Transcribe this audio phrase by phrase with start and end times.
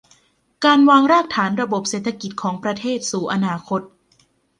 [0.65, 3.81] การวางรากฐานระบบเศรษฐกิจของประเทศสู่อนาคต